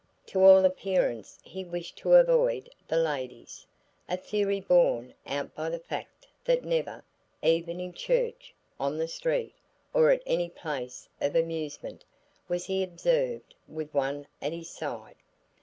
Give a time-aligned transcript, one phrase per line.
[0.29, 3.67] To all appearance he wished to avoid the ladies,
[4.09, 7.03] a theory borne out by the fact that never,
[7.43, 9.53] even in church, on the street,
[9.93, 12.03] or at any place of amusement,
[12.47, 15.17] was he observed with one at his side.